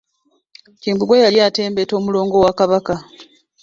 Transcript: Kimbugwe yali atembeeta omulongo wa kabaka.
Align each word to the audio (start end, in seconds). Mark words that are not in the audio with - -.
Kimbugwe 0.81 1.17
yali 1.25 1.37
atembeeta 1.47 1.93
omulongo 1.99 2.35
wa 2.45 2.51
kabaka. 2.59 2.95